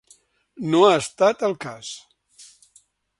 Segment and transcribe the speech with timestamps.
[0.73, 1.91] No ha estat el cas.